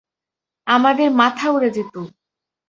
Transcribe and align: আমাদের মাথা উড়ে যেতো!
আমাদের 0.67 1.07
মাথা 1.11 1.47
উড়ে 1.51 1.69
যেতো! 1.77 2.01